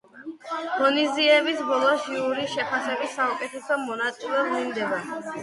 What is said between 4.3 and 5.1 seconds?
ვლინდება.